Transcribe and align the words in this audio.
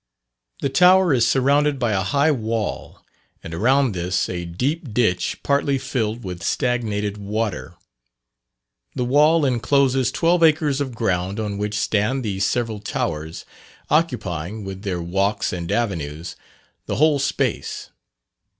The 0.61 0.69
Tower 0.69 1.13
is 1.13 1.27
surrounded 1.27 1.77
by 1.77 1.91
a 1.91 2.01
high 2.01 2.31
wall, 2.31 3.05
and 3.43 3.53
around 3.53 3.91
this 3.91 4.27
a 4.29 4.45
deep 4.45 4.91
ditch 4.95 5.37
partly 5.43 5.77
filled 5.77 6.23
with 6.23 6.41
stagnated 6.41 7.17
water. 7.19 7.75
The 8.95 9.05
wall 9.05 9.45
incloses 9.45 10.11
twelve 10.11 10.41
acres 10.41 10.81
of 10.81 10.95
ground 10.95 11.39
on 11.39 11.59
which 11.59 11.77
stand 11.77 12.23
the 12.25 12.39
several 12.39 12.79
towers, 12.79 13.45
occupying, 13.91 14.63
with 14.65 14.81
their 14.81 15.03
walks 15.03 15.53
and 15.53 15.71
avenues, 15.71 16.35
the 16.87 16.95
whole 16.95 17.19
space. 17.19 17.91